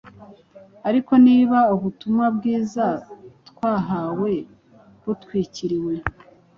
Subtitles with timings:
[0.89, 2.85] Ariko niba ubutumwa bwiza
[3.49, 4.31] twahawe
[5.03, 5.93] butwikiriwe,